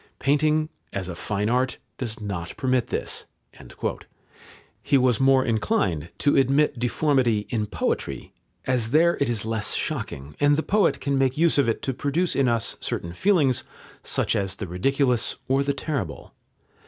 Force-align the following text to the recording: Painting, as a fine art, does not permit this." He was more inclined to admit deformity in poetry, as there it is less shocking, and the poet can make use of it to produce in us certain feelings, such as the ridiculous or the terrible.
Painting, 0.17 0.69
as 0.91 1.07
a 1.07 1.13
fine 1.15 1.47
art, 1.47 1.77
does 1.99 2.19
not 2.19 2.57
permit 2.57 2.87
this." 2.87 3.27
He 4.81 4.97
was 4.97 5.19
more 5.19 5.45
inclined 5.45 6.09
to 6.17 6.35
admit 6.35 6.79
deformity 6.79 7.45
in 7.51 7.67
poetry, 7.67 8.33
as 8.65 8.89
there 8.89 9.15
it 9.21 9.29
is 9.29 9.45
less 9.45 9.75
shocking, 9.75 10.35
and 10.39 10.57
the 10.57 10.63
poet 10.63 10.99
can 11.01 11.19
make 11.19 11.37
use 11.37 11.59
of 11.59 11.69
it 11.69 11.83
to 11.83 11.93
produce 11.93 12.35
in 12.35 12.47
us 12.47 12.77
certain 12.79 13.13
feelings, 13.13 13.63
such 14.01 14.35
as 14.35 14.55
the 14.55 14.65
ridiculous 14.65 15.35
or 15.47 15.61
the 15.63 15.71
terrible. 15.75 16.33